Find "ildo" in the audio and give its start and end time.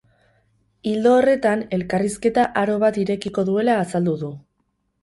0.91-1.11